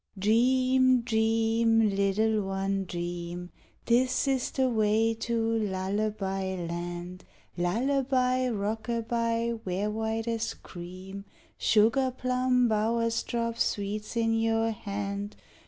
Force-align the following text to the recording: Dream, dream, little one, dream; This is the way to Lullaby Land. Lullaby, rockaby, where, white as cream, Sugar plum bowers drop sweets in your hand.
Dream, 0.17 1.01
dream, 1.01 1.89
little 1.95 2.41
one, 2.41 2.85
dream; 2.85 3.51
This 3.85 4.27
is 4.27 4.49
the 4.49 4.67
way 4.67 5.13
to 5.13 5.59
Lullaby 5.59 6.55
Land. 6.55 7.23
Lullaby, 7.55 8.49
rockaby, 8.49 9.59
where, 9.63 9.91
white 9.91 10.27
as 10.27 10.55
cream, 10.55 11.25
Sugar 11.55 12.09
plum 12.17 12.67
bowers 12.67 13.21
drop 13.21 13.59
sweets 13.59 14.17
in 14.17 14.33
your 14.33 14.71
hand. 14.71 15.35